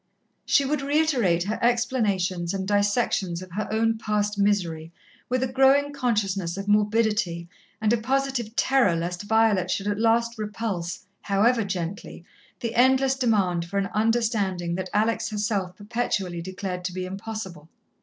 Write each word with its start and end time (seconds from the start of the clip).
She 0.47 0.65
would 0.65 0.81
reiterate 0.81 1.43
her 1.43 1.59
explanations 1.61 2.55
and 2.55 2.67
dissections 2.67 3.43
of 3.43 3.51
her 3.51 3.67
own 3.71 3.99
past 3.99 4.35
misery, 4.39 4.91
with 5.29 5.43
a 5.43 5.47
growing 5.47 5.93
consciousness 5.93 6.57
of 6.57 6.67
morbidity 6.67 7.47
and 7.79 7.93
a 7.93 7.97
positive 7.97 8.55
terror 8.55 8.95
lest 8.95 9.21
Violet 9.21 9.69
should 9.69 9.85
at 9.87 9.99
last 9.99 10.39
repulse, 10.39 11.05
however 11.21 11.63
gently, 11.63 12.25
the 12.61 12.73
endless 12.73 13.13
demand 13.13 13.65
for 13.65 13.77
an 13.77 13.91
understanding 13.93 14.73
that 14.73 14.89
Alex 14.91 15.29
herself 15.29 15.75
perpetually 15.75 16.41
declared 16.41 16.83
to 16.85 16.93
be 16.93 17.05
impossible. 17.05 17.69